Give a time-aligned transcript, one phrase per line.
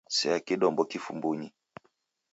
[0.15, 1.47] Sea kdombo kifumbunyi.